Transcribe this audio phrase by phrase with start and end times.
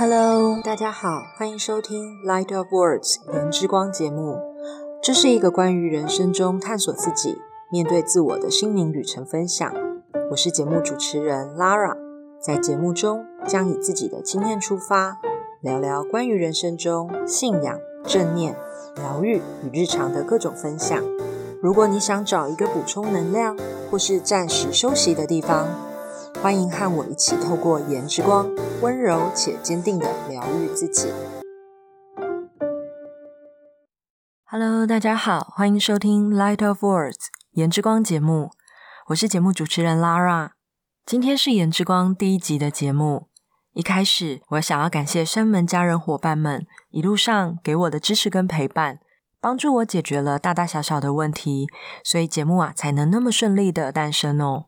[0.00, 4.38] Hello，大家好，欢迎收听《Light of Words》言之光节目。
[5.02, 7.36] 这是一个关于人生中探索自己、
[7.68, 9.68] 面对自我的心灵旅程分享。
[10.30, 11.96] 我是节目主持人 Lara，
[12.40, 15.18] 在节目中将以自己的经验出发，
[15.62, 18.56] 聊聊关于人生中信仰、正念、
[18.94, 21.02] 疗愈与日常的各种分享。
[21.60, 23.58] 如果你想找一个补充能量
[23.90, 25.66] 或是暂时休息的地方，
[26.36, 28.48] 欢迎和我一起透过颜之光，
[28.80, 31.12] 温柔且坚定的疗愈自己。
[34.44, 37.12] Hello，大家好，欢迎收听《Light of Words》
[37.52, 38.50] 颜之光节目，
[39.08, 40.50] 我是节目主持人 Lara。
[41.04, 43.28] 今天是颜之光第一集的节目。
[43.72, 49.00] 一开始，我想要感谢山门家人伙伴们一路上给我的支持跟陪伴。
[49.40, 51.68] 帮助我解决了大大小小的问题，
[52.02, 54.66] 所以节目啊才能那么顺利的诞生哦。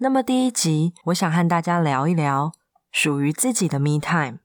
[0.00, 2.52] 那么第一集，我想和大家聊一聊
[2.92, 4.38] 属于自己的 me time。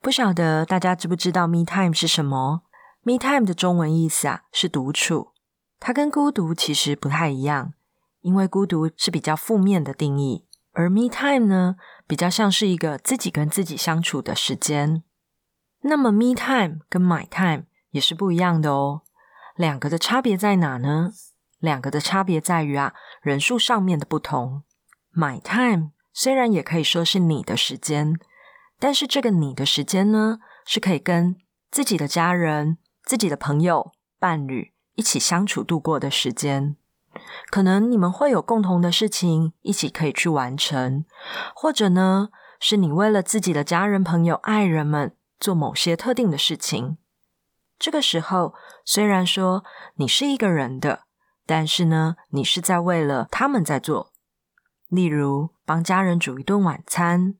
[0.00, 2.62] 不晓得大家知不知道 me time 是什么
[3.02, 5.32] ？me time 的中文意思啊是独处，
[5.78, 7.74] 它跟孤独其实不太一样，
[8.22, 11.76] 因为孤独是比较负面的定义，而 me time 呢
[12.08, 15.04] 比较像是一个自己跟自己相处的时间。
[15.82, 17.66] 那么 me time 跟 my time。
[17.90, 19.00] 也是不一样的哦。
[19.56, 21.10] 两个的差别在哪呢？
[21.58, 22.92] 两个的差别在于啊，
[23.22, 24.62] 人数上面的不同。
[25.18, 28.14] My time 虽然也可以说是你的时间，
[28.78, 31.34] 但是这个你的时间呢，是可以跟
[31.72, 36.76] 自己的家人、自己的朋友、伴侣一起相处度过的时间。
[37.50, 41.04] 可能你们会有共同的事情一起可以去完成，
[41.52, 42.28] 或者呢，
[42.60, 46.96] 是你为了自己的家人、朋友、爱人们做某些特定的事情。
[47.76, 49.64] 这个时候，虽然说
[49.96, 51.06] 你是一个人的，
[51.44, 54.12] 但是呢，你是在为了他们在做。
[54.88, 57.34] 例如，帮家人煮一顿晚餐，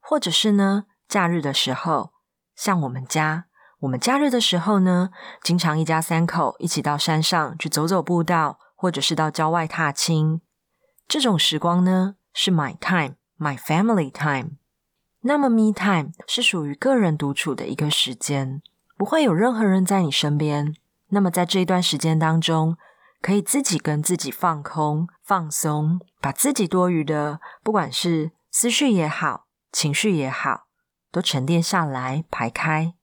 [0.00, 2.12] 或者是呢，假日的时候，
[2.54, 3.46] 像我们家，
[3.80, 5.10] 我们假日的时候呢，
[5.42, 10.40] 经常一家三口一起到山上去走走步道，或者是到郊外踏青。
[11.06, 14.52] 这种时光呢，是 my time，my family time。
[15.22, 18.62] 那么 me time 是属于个人独处的一个时间。
[18.96, 20.74] 不会有任何人在你身边，
[21.08, 22.76] 那么在这一段时间当中，
[23.20, 30.68] 可以自己跟自己放空、放松，把自己多余的，不管是思绪也好、情绪也好，
[31.10, 32.94] 都沉淀下来、排开。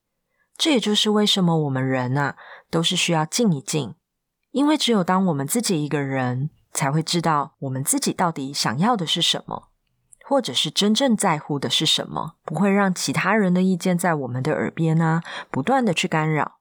[0.57, 2.37] 这也就是为什么我们人啊，
[2.69, 3.95] 都是需要静一静，
[4.51, 9.69] 因为只有当我们自己一个人，才会知道我们自己到底想要的是什么。
[10.27, 15.21] 或者是真正在乎的是什么，不会让其他人的意见在我们的耳边呢，
[15.51, 16.57] 不断的去干扰。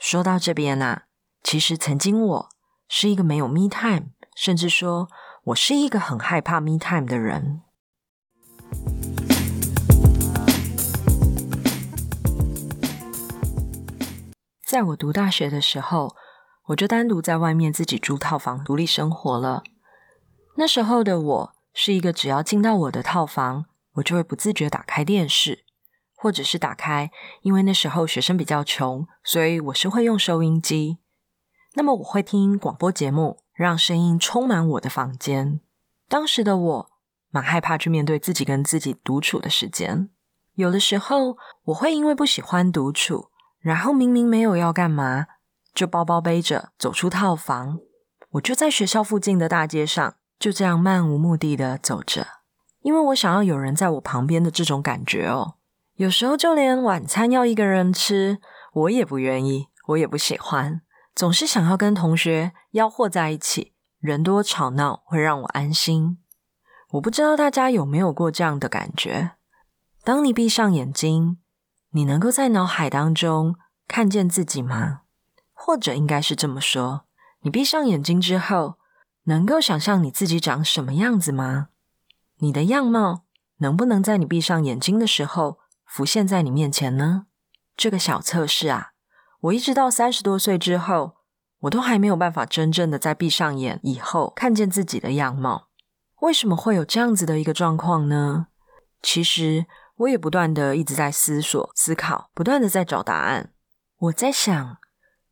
[0.00, 1.02] 说到这边呢，
[1.44, 2.48] 其实曾经我
[2.88, 5.08] 是一个没有 me time，甚至说
[5.44, 7.62] 我是一个很害怕 me time 的人。
[14.66, 16.14] 在我读大学的时候，
[16.68, 19.62] 我就单独在外面自己租套房，独立生活了。
[20.56, 21.58] 那时候的我。
[21.80, 25.64] 是一个只要进到我的套房，我就会不自觉打开电视，
[26.16, 27.12] 或者是打开，
[27.42, 30.98] 因为那时候学生比较穷，所以我是会用收音机。
[31.74, 35.60] 那么我会听广播节目，让声音充满我的房间。
[36.08, 36.90] 当时的我
[37.30, 40.08] 蛮害怕去面对自己跟自己独处的时间，
[40.54, 43.28] 有的时候我会因为不喜欢独处，
[43.60, 45.26] 然后明明没有要干嘛，
[45.74, 47.78] 就包包背着走出套房，
[48.30, 50.14] 我就在学校附近的大街上。
[50.38, 52.24] 就这样漫无目的的走着，
[52.82, 55.54] 因为我想要有人在我旁边的这种感觉哦。
[55.96, 58.38] 有时候就连晚餐要一个人吃，
[58.72, 60.80] 我也不愿意，我也不喜欢，
[61.18, 66.18] 总是想要跟同学吆喝在一起，人多吵闹会让我安心。
[66.90, 69.32] 我不知道大家有没有过这样的感觉？
[70.04, 71.38] 当你闭上眼睛，
[71.90, 73.56] 你能够在脑海当中
[73.88, 75.00] 看见自己吗？
[75.52, 77.06] 或者应该是这么说：
[77.40, 78.78] 你闭上眼睛之后。
[79.24, 81.68] 能够想象你自己长什么样子吗？
[82.38, 83.24] 你的样貌
[83.58, 87.26] 能不能在你闭上眼睛的时候浮现在你面前呢？
[87.76, 88.92] 这个小测试啊，
[89.40, 91.16] 我一直到三十多岁之后，
[91.60, 95.68] 我都还没有办法真正的在闭上眼以后看见自己的样貌。
[96.20, 98.48] 为什么会有这样子的一个状况呢？
[99.00, 99.66] 其实
[99.98, 103.52] 我也不断的一直在思索、思考，不断的在找答案。
[103.98, 104.78] 我在想，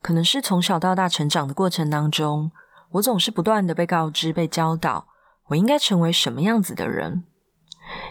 [0.00, 2.52] 可能是从小到大成长的过程当中。
[2.92, 5.08] 我总是不断的被告知、被教导，
[5.48, 7.24] 我应该成为什么样子的人。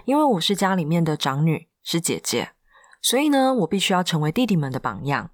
[0.03, 2.51] 因为我是家里面的长女，是姐姐，
[3.01, 5.31] 所以呢，我必须要成为弟弟们的榜样。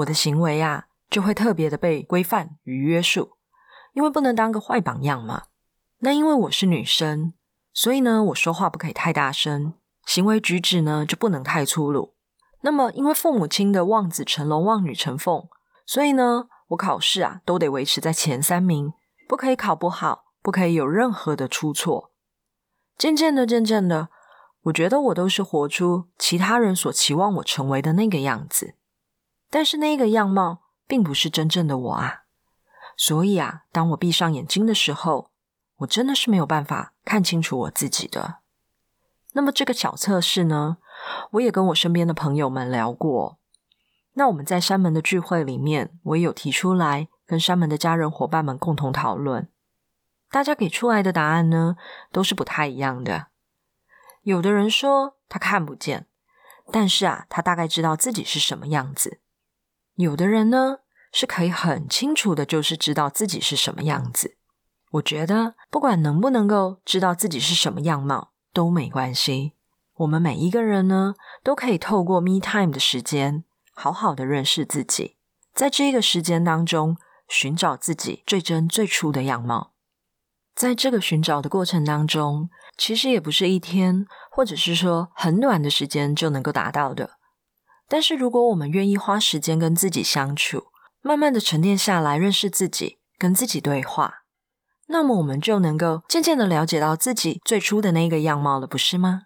[0.00, 3.36] 我的行为啊，就会特别的被规范与约束，
[3.92, 5.44] 因为不能当个坏榜样嘛。
[6.00, 7.34] 那因为我是女生，
[7.72, 9.74] 所以呢，我说话不可以太大声，
[10.06, 12.14] 行为举止呢就不能太粗鲁。
[12.62, 15.48] 那么，因为父母亲的望子成龙、望女成凤，
[15.86, 18.92] 所以呢，我考试啊都得维持在前三名，
[19.28, 22.12] 不可以考不好，不可以有任何的出错。
[22.96, 24.08] 渐渐的，渐渐的，
[24.64, 28.74] 我觉得我都是活出其他人所期望我成为的那个样子，
[29.50, 32.22] 但是那个样貌并不是真正的我啊。
[32.96, 35.30] 所以啊，当我闭上眼睛的时候，
[35.78, 38.36] 我真的是没有办法看清楚我自己的。
[39.32, 40.78] 那么这个小测试呢，
[41.32, 43.38] 我也跟我身边的朋友们聊过。
[44.14, 49.48] 那我们在山门的聚会里面，我也有提出来跟山门的家人伙伴们共同讨论。
[50.30, 51.76] 大家给出来的答案呢，
[52.12, 53.28] 都是不太一样的。
[54.22, 56.06] 有的人说他看不见，
[56.70, 59.20] 但是啊，他大概知道自己是什么样子。
[60.00, 60.78] 有的人呢。
[61.12, 64.36] 是可以很清楚的，就是知道自己是什么样子。
[64.92, 69.54] 我觉得不管能不能够知道自己是什么样貌都没关系。
[69.96, 73.42] 我们每一个人呢，都可以透过 me time 的时间，
[73.74, 75.16] 好好的认识自己，
[75.52, 79.72] 在这个时间当中寻找自己最真最初的样貌。
[80.54, 87.18] 在这个寻找的过程当中，其实也不是一天，或者是说很短的时间就能够达到的。
[87.90, 90.66] 但是如果我们愿意花时间跟自己相处，
[91.02, 94.22] 慢慢的沉淀下来，认识自己，跟自己对话，
[94.86, 99.22] 那么我们就能够渐渐的了解到自己最初的那个样貌了，不是吗？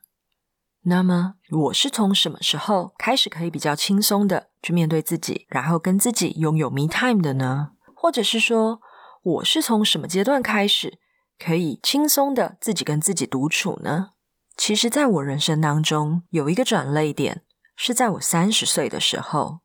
[0.85, 7.73] 那么我是从什么时候开始可以比较轻松的去面对自己，然后跟自己拥有 me time 的呢？
[7.95, 8.81] 或者是说，
[9.23, 10.99] 我是从什么阶段开始
[11.39, 14.13] 可以轻松的自己跟自己独处呢？
[14.57, 17.43] 其实，在我人生当中有一个转泪点，
[17.77, 19.61] 是在我三十岁的时候。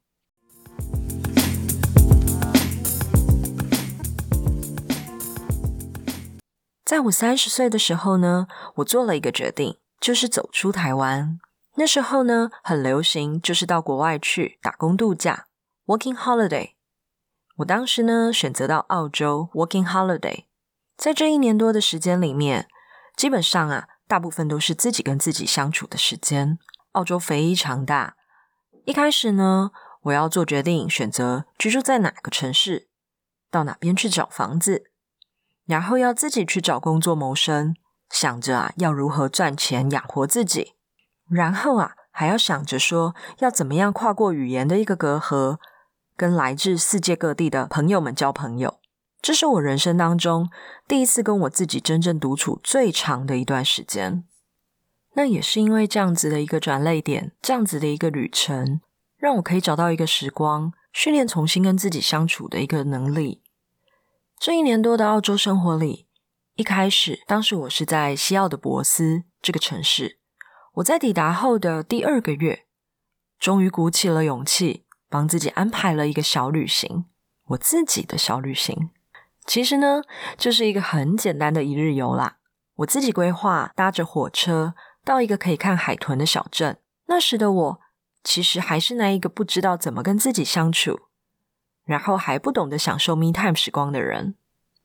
[6.83, 8.47] 在我三十岁的时候呢，
[8.77, 11.39] 我做了一个决定，就是走出台湾。
[11.75, 15.45] 那时候呢，很流行，就是到国外去打工度假
[15.85, 16.71] （working holiday）。
[17.57, 20.45] 我当时呢，选择到澳洲 （working holiday）。
[20.97, 22.67] 在这一年多的时间里面，
[23.15, 26.57] 基本上啊，大部分都是自己跟自己相处的时间。
[26.93, 28.15] 澳洲非常大，
[28.85, 29.71] 一开始呢，
[30.03, 32.87] 我要做决定，选择居住在哪个城市，
[33.51, 34.85] 到哪边去找房子。
[35.65, 37.75] 然后要自己去找工作谋生，
[38.09, 40.73] 想着啊要如何赚钱养活自己，
[41.29, 45.59] 然后啊还要想着说要怎么样跨过语言的一个隔阂，
[46.17, 48.79] 跟来自世界各地的朋友们交朋友。
[49.21, 50.49] 这是我人生当中
[50.87, 54.23] 第一次跟我自己真正独处最长的一段时间。
[55.19, 58.79] 那也是因为这样子的一个转泪点，这样子的一个旅程，
[59.17, 63.41] 让我可以找到一个时光，训练重新跟自己相处的一个能力。
[64.39, 66.07] 这一年多的澳洲生活里，
[66.55, 70.19] 一开始，当时我是在西澳的博斯这个城市。
[70.75, 72.63] 我在抵达后的第二个月，
[73.37, 77.03] 终于鼓起了勇气，帮自己安排了一个小旅行，
[77.47, 78.91] 我自己的小旅行。
[79.45, 80.01] 其实呢，
[80.37, 82.37] 就是一个很简单的一日游啦。
[82.75, 84.73] 我自己规划，搭着火车
[85.09, 86.77] 到一个可以看海豚的小镇。
[87.07, 87.79] 那时的我，
[88.23, 90.99] 其实还是那一个不知道怎么跟自己相处。
[91.83, 94.35] 然后还不懂得享受 me time 时光的人，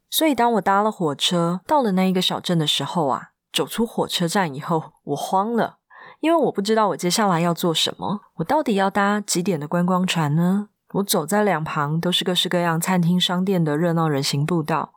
[0.08, 5.76] 所以当我搭了火车到了那一个小镇的时候啊，走出火车站以后，我慌了，
[6.20, 8.22] 因为我不知道我接下来要做什么。
[8.36, 10.70] 我到底要搭几点的观光船呢？
[10.94, 14.94] 我走在两旁都是各式各样餐厅、商店的热闹人行步道，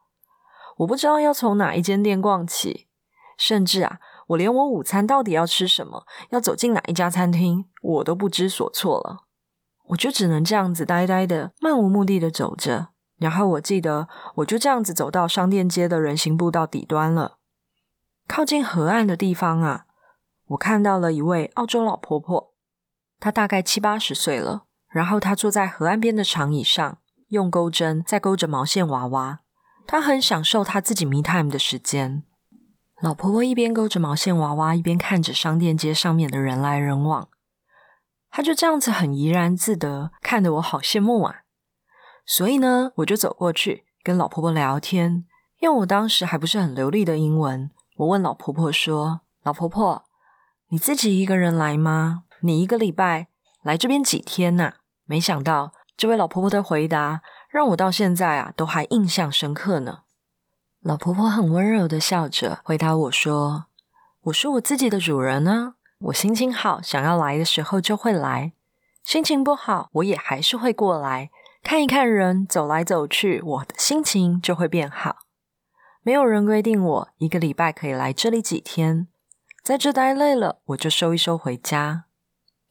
[0.77, 2.87] 我不知道要从哪一间店逛起，
[3.37, 9.23] 甚至啊，我连我午餐到底要吃什么，要走进哪一家餐厅，我都不知所措了。
[9.89, 17.37] 我就只能这样子呆呆的、漫无目的的走着，然后我记得我就这样子走到商店街的人行步道底端了，
[18.27, 19.85] 靠近河岸的地方啊，
[20.47, 22.53] 我看到了一位澳洲老婆婆，
[23.21, 26.97] 她大概七八十岁了，然后她坐在河岸边的长椅上，
[27.29, 29.39] 用钩针在钩着毛线娃娃，
[29.85, 32.23] 她很享受她自己 me time 的时间。
[32.99, 37.29] 老婆婆一边勾着毛线娃娃，一边看着商店街上面的人来人往。
[38.31, 41.41] 她就这样子很怡然自得，看得我好羡慕啊！
[42.25, 45.25] 所以呢，我就走过去跟老婆婆聊天，
[45.59, 50.05] 用我当时还不是很流利的英文，我问老婆婆说：“老婆婆，
[50.69, 52.23] 你自己一个人来吗？
[52.41, 53.27] 你一个礼拜
[53.61, 54.73] 来这边几天呐？”
[55.05, 59.99] 没想到这位老婆婆的回答让我到现在啊都还印象深刻呢。
[60.87, 63.65] 老婆婆很温柔的笑着回答我说
[64.23, 65.73] ：“我是我自己的主人呢。”
[66.05, 68.53] 我心情好，想要来的时候就会来；
[69.03, 71.29] 心情不好，我也还是会过来
[71.61, 75.17] 看一看人，走来走去，我的心情就会变好。
[76.03, 79.09] 没有人规定我一个礼拜可以来这里几天，
[79.61, 82.05] 在这待累了，我就收一收回家。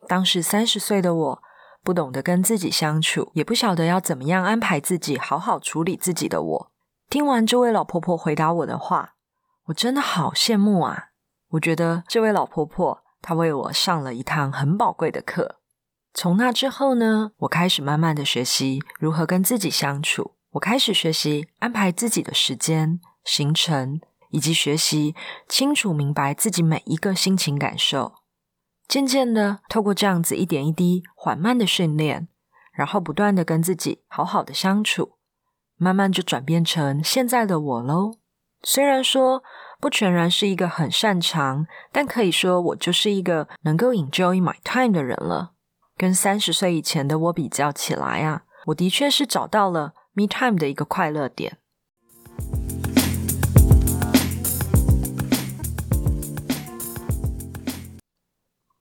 [0.08, 1.42] 当时三十岁的我，
[1.82, 6.70] 不懂得跟自己相处，也不晓得要怎么样安排自己，好好处理自己的我。
[7.08, 9.14] 听完这位老婆婆回答我的话，
[9.66, 11.10] 我真的好羡慕啊！
[11.50, 15.60] 我觉得这位老婆婆她为我上了一堂很宝贵的课。
[16.12, 20.34] 从那之后呢，我开始慢慢的学习如何跟自己相处。
[20.52, 25.14] 我开始学习安排自己的时间、行程，以及学习
[25.48, 28.14] 清楚明白自己每一个心情感受。
[28.88, 32.28] 渐渐的，透过这样子一点一滴缓慢的训练，
[32.72, 35.15] 然后不断的跟自己好好的相处，
[35.76, 38.14] 慢慢就转变成现在的我喽。
[38.62, 39.42] 虽然说
[39.80, 45.52] 不全然是一个很擅长，但可以说我就是一个能够 enjoy my time 的人了。
[45.96, 51.58] 跟三十岁以前的我比较起来啊，我的确是找到了 me time 的一个快乐点。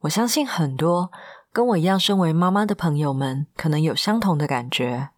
[0.02, 1.12] 我相信很多
[1.52, 5.10] 跟我一样身为妈妈的朋友们，可能有相同的感觉，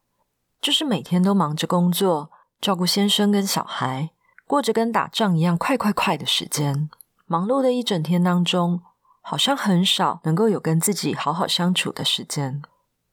[0.61, 4.11] 就是每天都忙着工作，照顾先生跟小孩，
[4.45, 6.89] 过着跟打仗一样快快快的时间，
[7.25, 8.81] 忙碌的一整天当中。
[9.29, 12.61] 好像很少能够有跟自己好好相处的时间。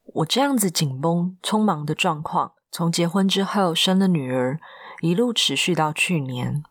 [0.05, 4.61] 我这样子紧绷、匆忙的状况，从结婚之后生了女儿，
[5.01, 6.63] 一路持续到去年。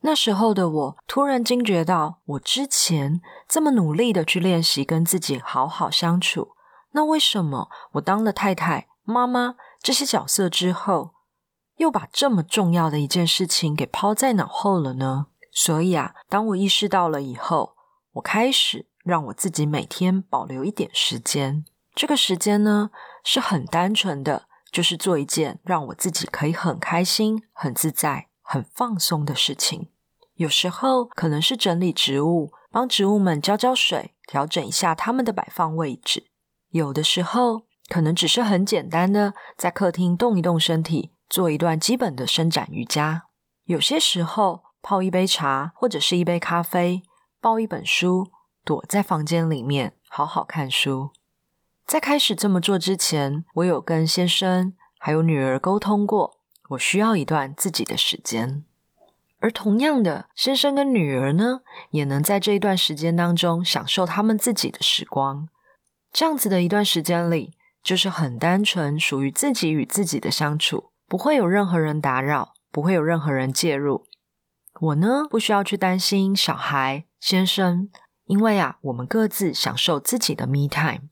[0.00, 6.56] 那时候的我突然惊觉到，我之前这么努力的去练习跟自己好好相处，
[6.90, 11.14] 那为什么我当了太太、妈妈这些角色之后，
[11.76, 15.26] 又把这么重要的一件事情给抛在脑后了呢？
[15.52, 17.74] 所以啊，当我意识到了以后，
[18.12, 22.90] 我开始让我自己每天保留一点时间，这个时间呢
[23.24, 29.88] 是很单纯的，就是做一件让我自己可以很开心、很自在、很放松的事情。
[30.34, 36.24] 有时候可能是整理植物，帮植物们浇浇水，调整一下它们的摆放位置；
[36.68, 43.24] 有的时候可能只是很简单的在客厅动一动身体，做一段基本的伸展瑜伽；
[43.64, 47.02] 有些时候泡一杯茶或者是一杯咖啡。
[47.42, 48.30] 抱一本书，
[48.66, 51.10] 躲在房间里面好好看书。
[51.86, 56.36] 在开始这么做之前，我有跟先生还有女儿沟通过，
[56.68, 58.62] 我需要一段自己的时间。
[59.38, 65.48] 而同样的，先生跟女儿呢，也能在这一段时间当中享受他们自己的时光。
[66.12, 74.06] 这样子的一段时间里，就是很单纯，属于自己与自己的相处，不会有任何人打扰，不会有任何人介入。
[74.80, 77.04] 我呢，不需要去担心小孩。
[77.18, 77.90] 先生，
[78.24, 81.08] 因为啊，我们各自享受自己的 me time。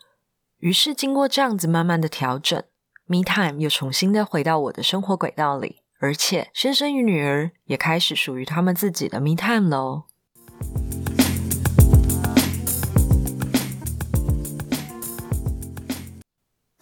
[0.59, 2.63] 于是经过这样子慢慢的调整
[3.07, 10.05] ，me time 又重新的回到我的生活轨道里，而且先生与女儿也开始属于他们自己的 me time 喽。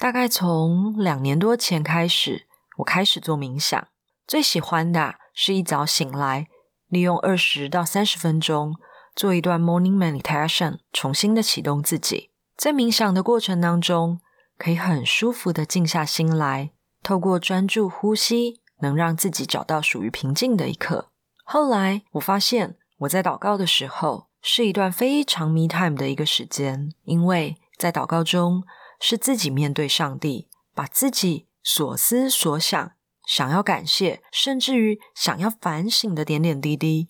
[0.07, 2.47] 大概从两年多前开始，
[2.77, 3.89] 我开始做冥想，
[4.25, 6.47] 最喜欢的是一早醒来，
[6.87, 8.77] 利用二十到三十分钟。
[9.17, 12.31] 做一段 morning meditation，重新的启动自己。
[12.57, 14.21] 在冥想的过程当中，
[14.57, 16.71] 可以很舒服的静下心来，
[17.03, 21.11] 透过专注呼吸，能让自己找到属于平静的一刻。
[21.43, 28.63] 后来我发现，我在祷告的时候，是一段非常 me time 的一个时间，因为在祷告中
[29.00, 32.93] 是自己面对上帝，把自己所思所想、
[33.26, 37.09] 想要感谢，甚至于想要反省的点点滴滴。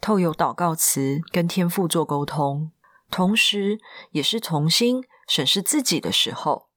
[0.00, 2.72] 透有祷告词跟天父做沟通，
[3.10, 3.78] 同时
[4.10, 6.68] 也是重新审视自己的时候。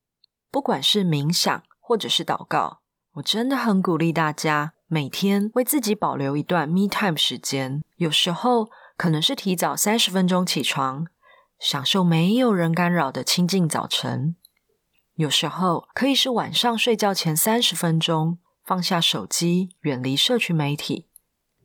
[0.50, 2.80] 不管是冥想或者是祷告，
[3.16, 7.84] 我真的很鼓励大家每天为自己保留一段 me time 时间。
[7.98, 11.06] 有时候可能是提早三十分钟起床，
[11.60, 14.36] 享受没有人干扰的清静早晨；
[15.18, 21.06] 有时候可以是晚上睡觉前三十分钟，放下手机，远离社群媒体，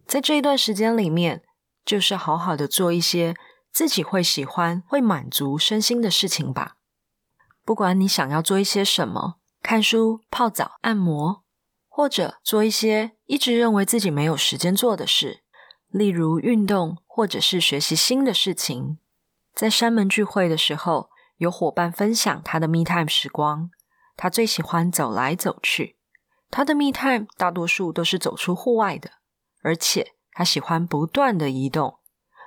[0.06, 1.42] 在这一段时间里面。
[1.84, 3.34] 就是好好的做一些
[3.72, 6.76] 自己会喜欢、会满足身心的事情吧。
[7.64, 11.42] 不管你想要做一些什么，看书、泡澡、按摩，
[11.88, 15.42] 或者做一些一直认为自己没有时间做的事，
[15.88, 18.98] 例如运动，或者是学习新的事情。
[19.52, 21.10] 在山门聚会的时候，
[21.42, 23.68] 有伙伴分享他的 me time 时光，
[24.16, 25.96] 他最喜欢走来走去。
[26.52, 29.10] 他的 me time 大多数都是走出户外的，
[29.62, 30.14] 而且。
[30.34, 31.98] 他喜欢不断的移动，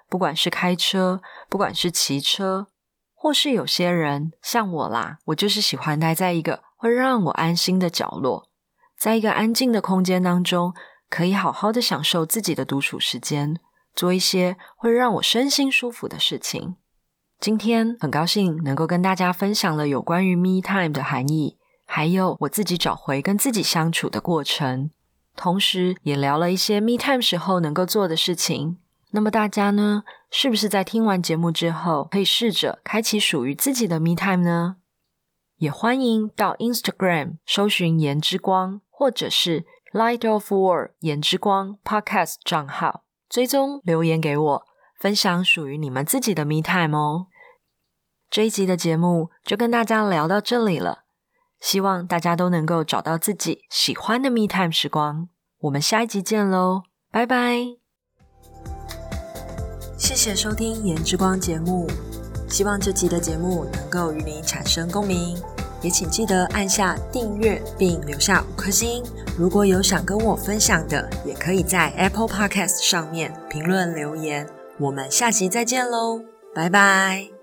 [0.09, 2.69] 不管是开车，不管是骑车，
[3.13, 8.49] 或是有些人像我啦，我就是喜欢待在一个会让我安心的角落，
[8.97, 10.73] 在一个安静的空间当中，
[11.07, 13.59] 可以好好的享受自己的独处时间，
[13.93, 16.77] 做一些会让我身心舒服的事情。
[17.39, 24.89] 今天很高兴能够跟大家分享了有关于 me time 的含义，还有我自己找回跟自己相处的过程，
[25.35, 28.77] 同时也聊了一些 me time 时候能够做的事情。
[29.11, 34.77] 那么大家呢，是不是在听完节目之后，可以试着开启属于自己的 me time 呢？
[35.57, 44.65] 也欢迎到 Instagram 搜寻“颜之光”或者是 “Light of War” 颜之光 Podcast 账号，追踪留言给我。
[44.99, 47.27] 分享属于你们自己的 me time 哦。
[48.29, 51.03] 这一集的节目就跟大家聊到这里了，
[51.59, 55.29] 希望大家都能够找到自己喜欢的 me time 时光。
[55.59, 57.77] 我们下一集见喽，拜拜！
[59.97, 61.87] 谢谢收听《颜之光》节目，
[62.49, 65.37] 希望这集的节目能够与你产生共鸣，
[65.81, 69.03] 也请记得按下订阅并留下五颗星。
[69.37, 74.47] 如果有想跟我分享的，也可以在 Apple Podcast 上面评论留言。
[74.77, 76.21] 我们下期再见喽，
[76.53, 77.34] 拜拜。